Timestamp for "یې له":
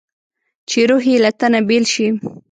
1.11-1.31